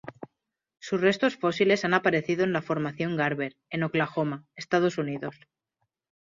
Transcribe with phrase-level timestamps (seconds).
[0.79, 5.35] Sus restos fósiles han aparecido en la formación Garber, en Oklahoma, Estados Unidos.